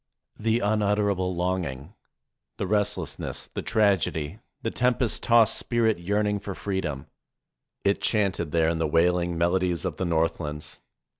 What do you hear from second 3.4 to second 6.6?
the tragedy, the tempest tossed spirit yearn ing for